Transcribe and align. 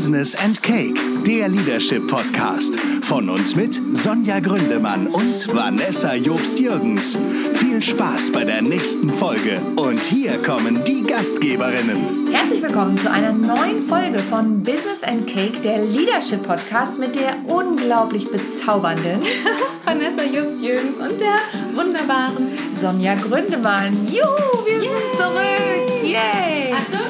Business 0.00 0.34
and 0.42 0.62
Cake, 0.62 0.98
der 1.26 1.50
Leadership 1.50 2.08
Podcast. 2.08 2.74
Von 3.02 3.28
uns 3.28 3.54
mit 3.54 3.78
Sonja 3.92 4.40
Gründemann 4.40 5.06
und 5.08 5.54
Vanessa 5.54 6.14
Jobst-Jürgens. 6.14 7.18
Viel 7.56 7.82
Spaß 7.82 8.32
bei 8.32 8.44
der 8.44 8.62
nächsten 8.62 9.10
Folge. 9.10 9.60
Und 9.76 10.00
hier 10.00 10.42
kommen 10.42 10.82
die 10.86 11.02
Gastgeberinnen. 11.02 12.32
Herzlich 12.32 12.62
willkommen 12.62 12.96
zu 12.96 13.10
einer 13.10 13.34
neuen 13.34 13.86
Folge 13.86 14.18
von 14.20 14.62
Business 14.62 15.02
and 15.02 15.26
Cake, 15.26 15.60
der 15.60 15.82
Leadership 15.84 16.44
Podcast 16.44 16.98
mit 16.98 17.14
der 17.14 17.36
unglaublich 17.46 18.24
bezaubernden 18.24 19.20
Vanessa 19.84 20.24
Jobst-Jürgens 20.24 20.96
und 20.96 21.20
der 21.20 21.36
wunderbaren 21.74 22.48
Sonja 22.72 23.16
Gründemann. 23.16 23.92
Juhu, 24.06 24.64
wir 24.64 24.82
yeah. 24.82 24.82
sind 24.82 25.14
zurück. 25.18 26.04
Yay! 26.04 26.72
Achtung. 26.72 27.00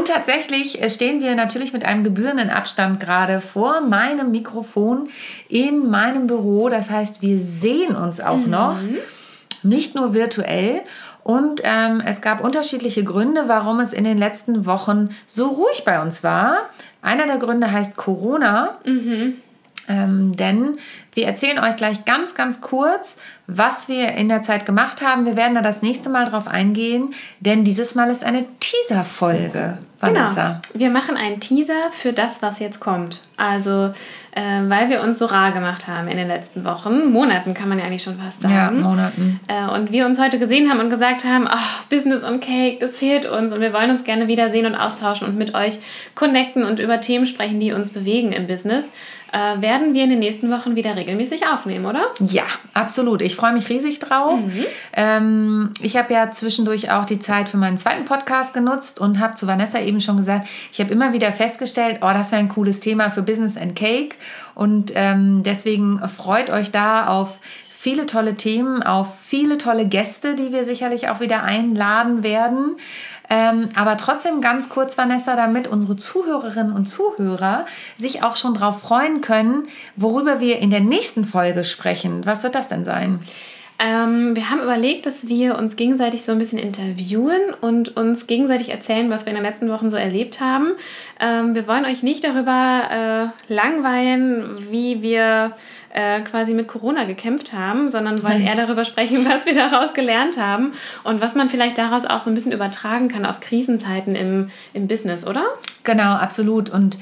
Und 0.00 0.08
tatsächlich 0.08 0.82
äh, 0.82 0.88
stehen 0.88 1.20
wir 1.20 1.34
natürlich 1.34 1.74
mit 1.74 1.84
einem 1.84 2.04
gebührenden 2.04 2.48
Abstand 2.48 3.00
gerade 3.00 3.38
vor 3.38 3.82
meinem 3.82 4.30
Mikrofon 4.30 5.10
in 5.50 5.90
meinem 5.90 6.26
Büro. 6.26 6.70
Das 6.70 6.88
heißt, 6.88 7.20
wir 7.20 7.38
sehen 7.38 7.94
uns 7.94 8.18
auch 8.18 8.38
mhm. 8.38 8.50
noch, 8.50 8.78
nicht 9.62 9.94
nur 9.94 10.14
virtuell. 10.14 10.80
Und 11.22 11.60
ähm, 11.64 12.02
es 12.02 12.22
gab 12.22 12.42
unterschiedliche 12.42 13.04
Gründe, 13.04 13.44
warum 13.46 13.78
es 13.78 13.92
in 13.92 14.04
den 14.04 14.16
letzten 14.16 14.64
Wochen 14.64 15.10
so 15.26 15.48
ruhig 15.48 15.84
bei 15.84 16.00
uns 16.00 16.24
war. 16.24 16.70
Einer 17.02 17.26
der 17.26 17.36
Gründe 17.36 17.70
heißt 17.70 17.98
Corona. 17.98 18.78
Mhm. 18.86 19.34
Ähm, 19.86 20.34
denn 20.34 20.78
wir 21.12 21.26
erzählen 21.26 21.58
euch 21.58 21.76
gleich 21.76 22.04
ganz, 22.04 22.34
ganz 22.34 22.60
kurz, 22.60 23.18
was 23.46 23.88
wir 23.88 24.12
in 24.12 24.28
der 24.28 24.42
Zeit 24.42 24.64
gemacht 24.64 25.02
haben. 25.02 25.26
Wir 25.26 25.36
werden 25.36 25.54
da 25.54 25.60
das 25.60 25.82
nächste 25.82 26.08
Mal 26.08 26.26
drauf 26.26 26.46
eingehen, 26.46 27.14
denn 27.40 27.64
dieses 27.64 27.94
Mal 27.94 28.10
ist 28.10 28.24
eine 28.24 28.46
Teaser-Folge. 28.60 29.78
Vanessa. 30.00 30.60
Genau. 30.72 30.80
Wir 30.80 30.90
machen 30.90 31.16
einen 31.16 31.40
Teaser 31.40 31.90
für 31.92 32.14
das, 32.14 32.40
was 32.40 32.58
jetzt 32.58 32.80
kommt. 32.80 33.22
Also, 33.36 33.92
äh, 34.32 34.62
weil 34.68 34.88
wir 34.88 35.02
uns 35.02 35.18
so 35.18 35.26
rar 35.26 35.52
gemacht 35.52 35.88
haben 35.88 36.08
in 36.08 36.16
den 36.16 36.28
letzten 36.28 36.64
Wochen, 36.64 37.12
Monaten 37.12 37.52
kann 37.52 37.68
man 37.68 37.78
ja 37.78 37.84
eigentlich 37.84 38.02
schon 38.02 38.18
fast 38.18 38.40
sagen. 38.40 38.54
Ja, 38.54 38.70
Monaten. 38.70 39.40
Äh, 39.48 39.68
und 39.74 39.92
wir 39.92 40.06
uns 40.06 40.18
heute 40.18 40.38
gesehen 40.38 40.70
haben 40.70 40.80
und 40.80 40.88
gesagt 40.88 41.24
haben, 41.24 41.46
oh, 41.46 41.84
Business 41.90 42.22
und 42.22 42.40
Cake, 42.40 42.78
das 42.80 42.96
fehlt 42.96 43.26
uns 43.26 43.52
und 43.52 43.60
wir 43.60 43.74
wollen 43.74 43.90
uns 43.90 44.04
gerne 44.04 44.26
wiedersehen 44.26 44.64
und 44.64 44.74
austauschen 44.74 45.26
und 45.28 45.36
mit 45.36 45.54
euch 45.54 45.78
connecten 46.14 46.64
und 46.64 46.80
über 46.80 47.02
Themen 47.02 47.26
sprechen, 47.26 47.60
die 47.60 47.72
uns 47.72 47.90
bewegen 47.90 48.32
im 48.32 48.46
Business 48.46 48.86
äh, 49.32 49.60
werden 49.60 49.94
wir 49.94 50.04
in 50.04 50.10
den 50.10 50.18
nächsten 50.18 50.50
Wochen 50.50 50.76
wieder 50.76 50.96
regelmäßig 51.00 51.46
aufnehmen, 51.46 51.86
oder? 51.86 52.02
Ja, 52.20 52.44
absolut. 52.74 53.22
Ich 53.22 53.34
freue 53.34 53.52
mich 53.52 53.68
riesig 53.68 53.98
drauf. 53.98 54.38
Mhm. 54.38 54.64
Ähm, 54.92 55.70
ich 55.80 55.96
habe 55.96 56.12
ja 56.12 56.30
zwischendurch 56.30 56.90
auch 56.90 57.04
die 57.04 57.18
Zeit 57.18 57.48
für 57.48 57.56
meinen 57.56 57.78
zweiten 57.78 58.04
Podcast 58.04 58.54
genutzt 58.54 59.00
und 59.00 59.18
habe 59.18 59.34
zu 59.34 59.46
Vanessa 59.46 59.80
eben 59.80 60.00
schon 60.00 60.16
gesagt, 60.16 60.46
ich 60.72 60.80
habe 60.80 60.92
immer 60.92 61.12
wieder 61.12 61.32
festgestellt, 61.32 61.98
oh, 62.02 62.10
das 62.12 62.30
wäre 62.32 62.40
ein 62.40 62.48
cooles 62.48 62.80
Thema 62.80 63.10
für 63.10 63.22
Business 63.22 63.56
and 63.56 63.74
Cake. 63.74 64.16
Und 64.54 64.92
ähm, 64.94 65.42
deswegen 65.42 66.00
freut 66.08 66.50
euch 66.50 66.70
da 66.70 67.06
auf 67.06 67.38
viele 67.80 68.04
tolle 68.04 68.36
Themen, 68.36 68.82
auf 68.82 69.18
viele 69.20 69.56
tolle 69.56 69.88
Gäste, 69.88 70.34
die 70.34 70.52
wir 70.52 70.66
sicherlich 70.66 71.08
auch 71.08 71.20
wieder 71.20 71.44
einladen 71.44 72.22
werden. 72.22 72.76
Ähm, 73.32 73.68
aber 73.76 73.96
trotzdem 73.96 74.40
ganz 74.40 74.68
kurz, 74.68 74.98
Vanessa, 74.98 75.36
damit 75.36 75.68
unsere 75.68 75.96
Zuhörerinnen 75.96 76.72
und 76.72 76.86
Zuhörer 76.86 77.64
sich 77.94 78.24
auch 78.24 78.34
schon 78.34 78.54
darauf 78.54 78.80
freuen 78.80 79.20
können, 79.20 79.68
worüber 79.94 80.40
wir 80.40 80.58
in 80.58 80.70
der 80.70 80.80
nächsten 80.80 81.24
Folge 81.24 81.62
sprechen. 81.62 82.26
Was 82.26 82.42
wird 82.42 82.56
das 82.56 82.66
denn 82.66 82.84
sein? 82.84 83.20
Ähm, 83.82 84.36
wir 84.36 84.50
haben 84.50 84.60
überlegt, 84.60 85.06
dass 85.06 85.26
wir 85.26 85.56
uns 85.56 85.74
gegenseitig 85.74 86.22
so 86.22 86.32
ein 86.32 86.38
bisschen 86.38 86.58
interviewen 86.58 87.40
und 87.62 87.96
uns 87.96 88.26
gegenseitig 88.26 88.68
erzählen, 88.68 89.10
was 89.10 89.24
wir 89.24 89.30
in 89.30 89.36
den 89.36 89.44
letzten 89.44 89.70
Wochen 89.70 89.88
so 89.88 89.96
erlebt 89.96 90.38
haben. 90.38 90.72
Ähm, 91.18 91.54
wir 91.54 91.66
wollen 91.66 91.86
euch 91.86 92.02
nicht 92.02 92.22
darüber 92.22 93.32
äh, 93.48 93.52
langweilen, 93.52 94.70
wie 94.70 95.00
wir 95.00 95.52
äh, 95.94 96.20
quasi 96.20 96.52
mit 96.52 96.68
Corona 96.68 97.04
gekämpft 97.04 97.54
haben, 97.54 97.90
sondern 97.90 98.22
wollen 98.22 98.46
eher 98.46 98.54
darüber 98.54 98.84
sprechen, 98.84 99.24
was 99.28 99.46
wir 99.46 99.54
daraus 99.54 99.94
gelernt 99.94 100.36
haben 100.36 100.72
und 101.04 101.22
was 101.22 101.34
man 101.34 101.48
vielleicht 101.48 101.78
daraus 101.78 102.04
auch 102.04 102.20
so 102.20 102.30
ein 102.30 102.34
bisschen 102.34 102.52
übertragen 102.52 103.08
kann 103.08 103.24
auf 103.24 103.40
Krisenzeiten 103.40 104.14
im, 104.14 104.50
im 104.74 104.88
Business, 104.88 105.26
oder? 105.26 105.42
Genau, 105.84 106.14
absolut. 106.14 106.70
Und 106.70 106.98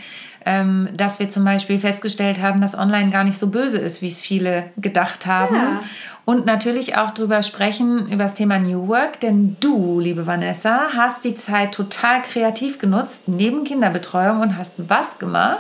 ähm, 0.47 0.89
dass 0.97 1.19
wir 1.19 1.29
zum 1.29 1.45
Beispiel 1.45 1.79
festgestellt 1.79 2.41
haben, 2.41 2.61
dass 2.61 2.77
online 2.77 3.11
gar 3.11 3.25
nicht 3.25 3.39
so 3.39 3.49
böse 3.49 3.79
ist, 3.79 4.01
wie 4.03 4.09
es 4.09 4.21
viele 4.21 4.71
gedacht 4.77 5.27
haben. 5.27 5.57
Ja. 5.57 5.83
Und 6.25 6.47
natürlich 6.47 6.97
auch 6.97 7.11
darüber 7.11 7.43
sprechen, 7.43 8.07
über 8.09 8.25
das 8.25 8.35
Thema 8.35 8.59
New 8.59 8.89
Work, 8.89 9.21
denn 9.21 9.57
du, 9.61 9.99
liebe 9.99 10.27
Vanessa, 10.27 10.89
hast 10.95 11.25
die 11.25 11.35
Zeit 11.35 11.73
total 11.73 12.23
kreativ 12.23 12.79
genutzt, 12.79 13.25
neben 13.27 13.65
Kinderbetreuung 13.65 14.41
und 14.41 14.57
hast 14.57 14.75
was 14.77 15.19
gemacht? 15.19 15.59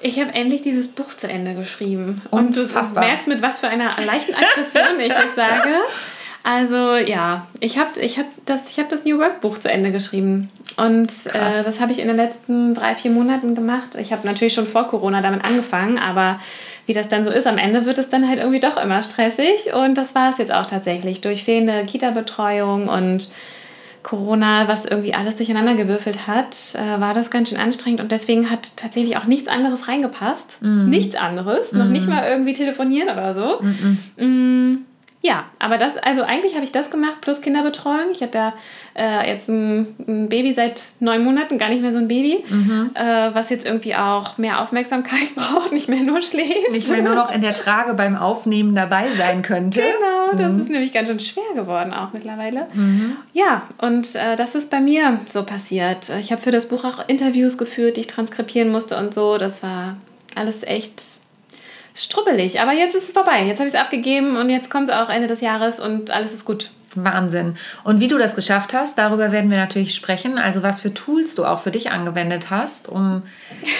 Ich 0.00 0.20
habe 0.20 0.34
endlich 0.34 0.62
dieses 0.62 0.88
Buch 0.88 1.14
zu 1.16 1.28
Ende 1.28 1.54
geschrieben. 1.54 2.20
Und 2.30 2.56
du 2.56 2.66
merkst, 2.66 3.26
mit 3.26 3.40
was 3.40 3.60
für 3.60 3.68
einer 3.68 3.90
leichten 4.04 4.34
Aggression 4.34 5.00
ich 5.00 5.12
es 5.12 5.34
sage. 5.34 5.70
Also 6.44 6.96
ja, 6.96 7.46
ich 7.60 7.78
habe 7.78 7.98
ich 8.00 8.18
hab 8.18 8.26
das, 8.44 8.76
hab 8.76 8.90
das 8.90 9.06
New 9.06 9.18
Work 9.18 9.40
Buch 9.40 9.58
zu 9.58 9.70
Ende 9.70 9.90
geschrieben. 9.90 10.50
Und 10.76 11.10
äh, 11.32 11.64
das 11.64 11.80
habe 11.80 11.90
ich 11.90 12.00
in 12.00 12.06
den 12.06 12.16
letzten 12.16 12.74
drei, 12.74 12.94
vier 12.94 13.10
Monaten 13.10 13.54
gemacht. 13.54 13.96
Ich 13.98 14.12
habe 14.12 14.26
natürlich 14.26 14.52
schon 14.52 14.66
vor 14.66 14.86
Corona 14.86 15.22
damit 15.22 15.44
angefangen, 15.46 15.98
aber 15.98 16.38
wie 16.84 16.92
das 16.92 17.08
dann 17.08 17.24
so 17.24 17.30
ist, 17.30 17.46
am 17.46 17.56
Ende 17.56 17.86
wird 17.86 17.98
es 17.98 18.10
dann 18.10 18.28
halt 18.28 18.40
irgendwie 18.40 18.60
doch 18.60 18.76
immer 18.76 19.02
stressig. 19.02 19.72
Und 19.72 19.96
das 19.96 20.14
war 20.14 20.30
es 20.30 20.38
jetzt 20.38 20.52
auch 20.52 20.66
tatsächlich. 20.66 21.22
Durch 21.22 21.44
fehlende 21.44 21.82
Kita-Betreuung 21.84 22.88
und 22.88 23.30
Corona, 24.02 24.68
was 24.68 24.84
irgendwie 24.84 25.14
alles 25.14 25.36
durcheinander 25.36 25.76
gewürfelt 25.76 26.26
hat, 26.26 26.54
äh, 26.74 27.00
war 27.00 27.14
das 27.14 27.30
ganz 27.30 27.48
schön 27.48 27.58
anstrengend 27.58 28.02
und 28.02 28.12
deswegen 28.12 28.50
hat 28.50 28.76
tatsächlich 28.76 29.16
auch 29.16 29.24
nichts 29.24 29.48
anderes 29.48 29.88
reingepasst. 29.88 30.58
Mm. 30.60 30.90
Nichts 30.90 31.16
anderes, 31.16 31.72
mm. 31.72 31.78
noch 31.78 31.86
nicht 31.86 32.06
mhm. 32.06 32.12
mal 32.12 32.28
irgendwie 32.28 32.52
telefonieren 32.52 33.08
oder 33.08 33.34
so. 33.34 33.62
Mm 34.22 34.84
ja, 35.24 35.46
aber 35.58 35.78
das, 35.78 35.96
also 35.96 36.22
eigentlich 36.22 36.54
habe 36.54 36.64
ich 36.64 36.70
das 36.72 36.90
gemacht 36.90 37.22
plus 37.22 37.40
Kinderbetreuung. 37.40 38.10
Ich 38.12 38.20
habe 38.20 38.36
ja 38.36 38.52
äh, 38.94 39.26
jetzt 39.32 39.48
ein, 39.48 39.96
ein, 40.06 40.28
Baby 40.28 40.52
seit 40.52 40.84
neun 41.00 41.24
Monaten, 41.24 41.56
gar 41.56 41.70
nicht 41.70 41.80
mehr 41.80 41.92
so 41.92 41.98
ein 41.98 42.08
Baby, 42.08 42.44
mhm. 42.46 42.90
äh, 42.92 43.34
was 43.34 43.48
jetzt 43.48 43.64
irgendwie 43.64 43.94
auch 43.94 44.36
mehr 44.36 44.60
Aufmerksamkeit 44.60 45.34
braucht, 45.34 45.72
nicht 45.72 45.88
mehr 45.88 46.02
nur 46.02 46.20
schläft. 46.20 46.70
Nicht 46.72 46.90
mehr 46.90 47.00
nur 47.00 47.14
noch 47.14 47.34
in 47.34 47.40
der 47.40 47.54
Trage 47.54 47.94
beim 47.94 48.16
Aufnehmen 48.16 48.74
dabei 48.74 49.06
sein 49.16 49.40
könnte. 49.40 49.80
Genau, 49.80 50.36
das 50.36 50.52
mhm. 50.52 50.60
ist 50.60 50.68
nämlich 50.68 50.92
ganz 50.92 51.08
schön 51.08 51.20
schwer 51.20 51.54
geworden 51.54 51.94
auch 51.94 52.12
mittlerweile. 52.12 52.66
Mhm. 52.74 53.16
Ja, 53.32 53.62
und 53.78 54.14
äh, 54.16 54.36
das 54.36 54.54
ist 54.54 54.68
bei 54.68 54.80
mir 54.82 55.20
so 55.30 55.42
passiert. 55.44 56.12
Ich 56.20 56.32
habe 56.32 56.42
für 56.42 56.50
das 56.50 56.68
Buch 56.68 56.84
auch 56.84 57.08
Interviews 57.08 57.56
geführt, 57.56 57.96
die 57.96 58.02
ich 58.02 58.08
transkribieren 58.08 58.70
musste 58.70 58.98
und 58.98 59.14
so. 59.14 59.38
Das 59.38 59.62
war 59.62 59.96
alles 60.34 60.62
echt 60.64 61.23
strubbelig. 61.94 62.60
Aber 62.60 62.72
jetzt 62.72 62.94
ist 62.94 63.04
es 63.04 63.12
vorbei. 63.12 63.44
Jetzt 63.44 63.58
habe 63.58 63.68
ich 63.68 63.74
es 63.74 63.80
abgegeben 63.80 64.36
und 64.36 64.50
jetzt 64.50 64.70
kommt 64.70 64.88
es 64.88 64.94
auch 64.94 65.08
Ende 65.08 65.28
des 65.28 65.40
Jahres 65.40 65.80
und 65.80 66.10
alles 66.10 66.32
ist 66.32 66.44
gut. 66.44 66.70
Wahnsinn. 66.96 67.56
Und 67.82 68.00
wie 68.00 68.08
du 68.08 68.18
das 68.18 68.36
geschafft 68.36 68.72
hast, 68.72 68.98
darüber 68.98 69.32
werden 69.32 69.50
wir 69.50 69.58
natürlich 69.58 69.94
sprechen. 69.94 70.38
Also 70.38 70.62
was 70.62 70.80
für 70.80 70.94
Tools 70.94 71.34
du 71.34 71.44
auch 71.44 71.60
für 71.60 71.70
dich 71.70 71.90
angewendet 71.90 72.50
hast, 72.50 72.88
um 72.88 73.22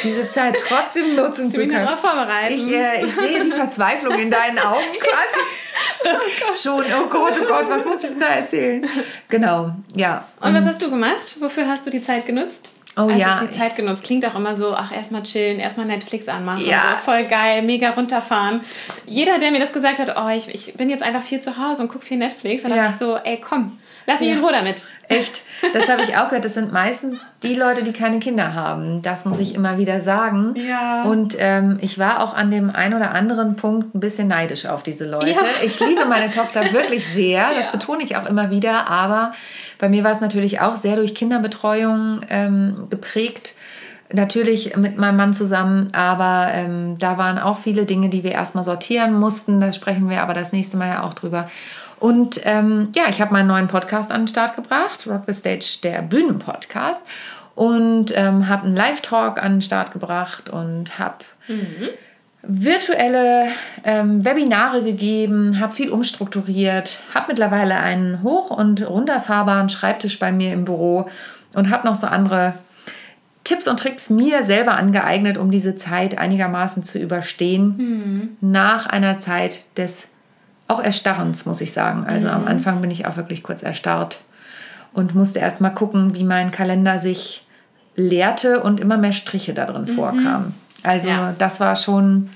diese 0.03 0.29
Zeit 0.29 0.57
trotzdem 0.59 1.15
nutzen 1.17 1.51
zu 1.51 1.59
können. 1.59 1.73
Darauf 1.73 2.01
vorbereiten. 2.01 2.55
Ich, 2.55 2.69
äh, 2.69 3.05
ich 3.05 3.15
sehe 3.15 3.45
die 3.45 3.53
Verzweiflung 3.53 4.19
in 4.19 4.31
deinen 4.31 4.59
Augen 4.59 4.81
quasi. 4.99 6.13
oh 6.13 6.57
Schon, 6.57 6.85
oh 7.01 7.07
Gott, 7.09 7.35
oh 7.41 7.47
Gott, 7.47 7.69
was 7.69 7.85
muss 7.85 8.03
ich 8.03 8.11
denn 8.11 8.21
da 8.21 8.27
erzählen? 8.27 8.87
Genau, 9.29 9.73
ja. 9.95 10.27
Und, 10.41 10.49
und 10.49 10.55
was 10.57 10.65
hast 10.67 10.83
du 10.83 10.91
gemacht? 10.91 11.37
Wofür 11.41 11.69
hast 11.69 11.87
du 11.87 11.91
die 11.91 12.03
Zeit 12.03 12.27
genutzt? 12.27 12.74
Oh 12.97 13.03
also 13.03 13.19
ja. 13.19 13.43
Die 13.43 13.57
Zeit 13.57 13.77
genutzt. 13.77 14.05
Klingt 14.05 14.25
auch 14.25 14.35
immer 14.37 14.55
so, 14.55 14.75
ach, 14.75 14.93
erstmal 14.93 15.23
chillen, 15.25 15.59
erstmal 15.59 15.87
Netflix 15.87 16.29
anmachen. 16.29 16.65
Ja. 16.65 16.97
So, 16.99 17.11
voll 17.11 17.25
geil, 17.25 17.63
mega 17.63 17.91
runterfahren. 17.91 18.61
Jeder, 19.07 19.39
der 19.39 19.51
mir 19.51 19.61
das 19.61 19.73
gesagt 19.73 19.99
hat, 19.99 20.15
oh, 20.17 20.29
ich, 20.29 20.49
ich 20.55 20.75
bin 20.75 20.91
jetzt 20.91 21.03
einfach 21.03 21.23
viel 21.23 21.41
zu 21.41 21.57
Hause 21.57 21.83
und 21.83 21.89
gucke 21.89 22.07
viel 22.07 22.19
Netflix, 22.19 22.63
dann 22.63 22.71
ja. 22.73 22.79
dachte 22.79 22.91
ich 22.93 22.99
so, 22.99 23.17
ey, 23.17 23.41
komm, 23.41 23.79
lass 24.07 24.21
mich 24.21 24.29
ja. 24.31 24.37
in 24.37 24.43
Ruhe 24.43 24.53
damit. 24.53 24.87
Echt? 25.09 25.43
Das 25.73 25.89
habe 25.89 26.03
ich 26.03 26.17
auch 26.17 26.29
gehört. 26.29 26.45
Das 26.45 26.55
sind 26.55 26.73
meistens 26.73 27.21
die 27.43 27.55
Leute, 27.55 27.83
die 27.83 27.93
keine 27.93 28.21
Kinder 28.21 28.55
haben. 28.55 29.03
Das 29.03 29.25
muss 29.25 29.39
ich 29.39 29.55
immer 29.55 29.77
wieder 29.79 30.01
sagen. 30.01 30.55
Ja. 30.57 31.03
Und 31.03 31.37
ähm, 31.39 31.79
ich 31.81 31.99
war 31.99 32.23
auch 32.23 32.35
an 32.35 32.51
dem 32.51 32.71
einen 32.71 32.95
oder 32.95 33.11
anderen 33.11 33.57
Punkt 33.57 33.95
ein 33.95 34.01
bisschen 34.01 34.29
neidisch 34.29 34.67
auf 34.67 34.83
diese 34.83 35.09
Leute. 35.09 35.31
Ja. 35.31 35.37
Ich 35.65 35.79
liebe 35.81 36.07
meine 36.07 36.31
Tochter 36.31 36.73
wirklich 36.73 37.07
sehr. 37.07 37.55
Das 37.55 37.71
betone 37.71 38.03
ich 38.03 38.17
auch 38.17 38.27
immer 38.27 38.51
wieder. 38.51 38.89
Aber 38.89 39.33
bei 39.79 39.89
mir 39.89 40.05
war 40.05 40.13
es 40.13 40.21
natürlich 40.21 40.61
auch 40.61 40.77
sehr 40.77 40.97
durch 40.97 41.15
Kinderbetreuung 41.15 42.21
ähm, 42.29 42.84
geprägt. 42.89 43.55
Natürlich 44.13 44.77
mit 44.77 44.99
meinem 44.99 45.17
Mann 45.17 45.35
zusammen, 45.35 45.89
aber 45.93 46.49
ähm, 46.53 46.99
da 46.99 47.19
waren 47.19 47.39
auch 47.39 47.59
viele 47.59 47.87
Dinge, 47.87 48.11
die 48.11 48.23
wir 48.23 48.33
erstmal 48.33 48.65
sortieren 48.65 49.19
mussten. 49.19 49.61
Da 49.61 49.73
sprechen 49.73 50.09
wir 50.09 50.23
aber 50.23 50.35
das 50.35 50.53
nächste 50.53 50.77
Mal 50.77 50.89
ja 50.89 51.03
auch 51.03 51.15
drüber. 51.15 51.49
Und 51.99 52.41
ähm, 52.45 52.91
ja, 52.95 53.05
ich 53.09 53.21
habe 53.21 53.33
meinen 53.33 53.49
neuen 53.49 53.69
Podcast 53.69 54.13
an 54.13 54.23
den 54.23 54.29
Start 54.29 54.57
gebracht, 54.57 55.07
Rock 55.09 55.23
the 55.27 55.33
Stage, 55.33 55.79
der 55.83 56.03
Bühnenpodcast. 56.03 57.03
Und 57.55 58.13
ähm, 58.15 58.49
habe 58.49 58.67
einen 58.67 58.77
Live-Talk 58.77 59.43
an 59.43 59.53
den 59.53 59.63
Start 59.63 59.93
gebracht 59.93 60.51
und 60.51 60.99
habe 60.99 61.25
mhm 61.49 61.91
virtuelle 62.47 63.49
ähm, 63.85 64.25
Webinare 64.25 64.83
gegeben, 64.83 65.61
habe 65.61 65.73
viel 65.73 65.91
umstrukturiert, 65.91 66.99
habe 67.15 67.27
mittlerweile 67.29 67.77
einen 67.77 68.23
hoch- 68.23 68.51
und 68.51 68.87
runterfahrbaren 68.87 69.69
Schreibtisch 69.69 70.19
bei 70.19 70.33
mir 70.33 70.53
im 70.53 70.65
Büro 70.65 71.09
und 71.55 71.71
habe 71.71 71.87
noch 71.87 71.95
so 71.95 72.07
andere 72.07 72.55
Tipps 73.45 73.69
und 73.69 73.79
Tricks 73.79 74.09
mir 74.11 74.43
selber 74.43 74.77
angeeignet, 74.77 75.37
um 75.39 75.51
diese 75.51 75.77
Zeit 75.77 76.17
einigermaßen 76.19 76.83
zu 76.83 76.99
überstehen. 76.99 77.77
Mhm. 77.77 78.37
Nach 78.41 78.87
einer 78.87 79.19
Zeit 79.19 79.65
des 79.77 80.09
auch 80.67 80.83
Erstarrens, 80.83 81.45
muss 81.45 81.61
ich 81.61 81.73
sagen. 81.73 82.07
Also 82.07 82.27
mhm. 82.27 82.33
am 82.33 82.47
Anfang 82.47 82.81
bin 82.81 82.91
ich 82.91 83.07
auch 83.07 83.17
wirklich 83.17 83.43
kurz 83.43 83.63
erstarrt 83.63 84.23
und 84.95 85.15
musste 85.15 85.41
erst 85.41 85.61
mal 85.61 85.71
gucken, 85.71 86.15
wie 86.15 86.25
mein 86.25 86.51
Kalender 86.51 86.99
sich 86.99 87.47
leerte 87.97 88.63
und 88.63 88.81
immer 88.81 88.97
mehr 88.97 89.13
Striche 89.13 89.53
da 89.53 89.67
drin 89.67 89.83
mhm. 89.83 89.89
vorkamen. 89.89 90.55
Also 90.83 91.09
ja. 91.09 91.35
das 91.37 91.61
war 91.61 91.77
schon, 91.77 92.31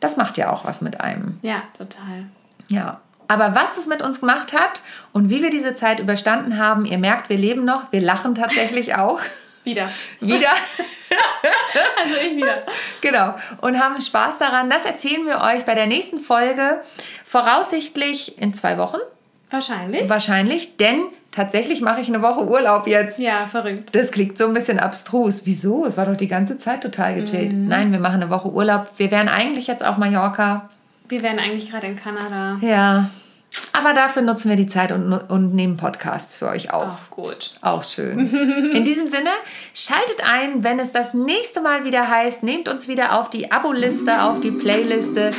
das 0.00 0.16
macht 0.16 0.38
ja 0.38 0.52
auch 0.52 0.64
was 0.64 0.80
mit 0.80 1.00
einem. 1.00 1.38
Ja, 1.42 1.62
total. 1.76 2.26
Ja. 2.68 3.00
Aber 3.28 3.54
was 3.54 3.78
es 3.78 3.86
mit 3.86 4.02
uns 4.02 4.20
gemacht 4.20 4.52
hat 4.52 4.82
und 5.12 5.30
wie 5.30 5.42
wir 5.42 5.50
diese 5.50 5.74
Zeit 5.74 6.00
überstanden 6.00 6.58
haben, 6.58 6.84
ihr 6.84 6.98
merkt, 6.98 7.30
wir 7.30 7.38
leben 7.38 7.64
noch, 7.64 7.90
wir 7.90 8.00
lachen 8.00 8.34
tatsächlich 8.34 8.94
auch. 8.96 9.20
Wieder. 9.64 9.88
Wieder. 10.20 10.50
also 12.02 12.14
ich 12.20 12.36
wieder. 12.36 12.62
Genau. 13.00 13.34
Und 13.60 13.78
haben 13.78 14.00
Spaß 14.00 14.38
daran. 14.38 14.68
Das 14.70 14.84
erzählen 14.84 15.24
wir 15.24 15.40
euch 15.40 15.64
bei 15.64 15.74
der 15.74 15.86
nächsten 15.86 16.18
Folge. 16.18 16.80
Voraussichtlich 17.24 18.40
in 18.40 18.54
zwei 18.54 18.76
Wochen. 18.78 18.98
Wahrscheinlich. 19.50 20.08
Wahrscheinlich, 20.08 20.76
denn 20.78 21.02
tatsächlich 21.30 21.80
mache 21.80 22.00
ich 22.00 22.08
eine 22.08 22.22
Woche 22.22 22.44
Urlaub 22.46 22.86
jetzt. 22.86 23.18
Ja, 23.18 23.46
verrückt. 23.46 23.94
Das 23.94 24.10
klingt 24.10 24.36
so 24.36 24.46
ein 24.46 24.54
bisschen 24.54 24.80
abstrus. 24.80 25.42
Wieso? 25.44 25.86
Es 25.86 25.96
war 25.96 26.06
doch 26.06 26.16
die 26.16 26.28
ganze 26.28 26.58
Zeit 26.58 26.82
total 26.82 27.14
gechillt. 27.14 27.52
Mhm. 27.52 27.68
Nein, 27.68 27.92
wir 27.92 28.00
machen 28.00 28.22
eine 28.22 28.30
Woche 28.30 28.48
Urlaub. 28.48 28.90
Wir 28.96 29.10
wären 29.10 29.28
eigentlich 29.28 29.66
jetzt 29.66 29.84
auf 29.84 29.96
Mallorca. 29.96 30.70
Wir 31.08 31.22
wären 31.22 31.38
eigentlich 31.38 31.70
gerade 31.70 31.86
in 31.86 31.96
Kanada. 31.96 32.56
Ja, 32.62 33.10
aber 33.72 33.94
dafür 33.94 34.22
nutzen 34.22 34.48
wir 34.48 34.56
die 34.56 34.66
Zeit 34.66 34.92
und, 34.92 35.12
und 35.12 35.54
nehmen 35.54 35.76
Podcasts 35.76 36.36
für 36.36 36.48
euch 36.48 36.72
auf. 36.72 36.90
Auch 36.90 37.10
gut. 37.10 37.52
Auch 37.62 37.82
schön. 37.82 38.18
In 38.74 38.84
diesem 38.84 39.06
Sinne, 39.06 39.30
schaltet 39.74 40.22
ein, 40.30 40.62
wenn 40.62 40.78
es 40.78 40.92
das 40.92 41.14
nächste 41.14 41.60
Mal 41.60 41.84
wieder 41.84 42.08
heißt, 42.08 42.42
nehmt 42.42 42.68
uns 42.68 42.88
wieder 42.88 43.18
auf 43.18 43.30
die 43.30 43.50
Abo-Liste, 43.50 44.22
auf 44.22 44.40
die 44.40 44.50
Playliste. 44.50 45.30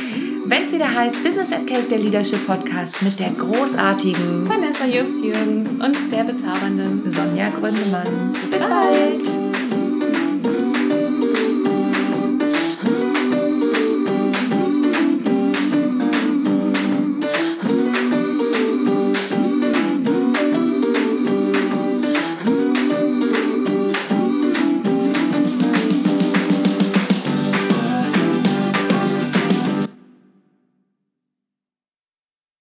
Wenn 0.46 0.64
es 0.64 0.72
wieder 0.72 0.94
heißt 0.94 1.24
Business 1.24 1.52
and 1.52 1.66
Cake, 1.66 1.88
der 1.88 1.98
Leadership 1.98 2.46
Podcast 2.46 3.02
mit 3.02 3.18
der 3.18 3.30
großartigen 3.30 4.48
Vanessa 4.48 4.84
Jobst-Jürgens 4.84 5.70
und 5.70 6.12
der 6.12 6.24
bezaubernden 6.24 7.10
Sonja 7.10 7.48
Gründemann. 7.48 8.32
Bis, 8.32 8.50
Bis 8.50 8.60
bald. 8.60 8.70
bald. 8.70 9.63